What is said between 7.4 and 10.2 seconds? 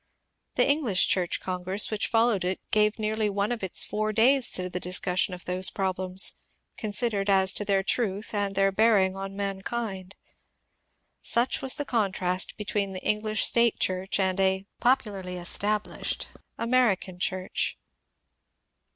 to their truth and their bearing on mankind.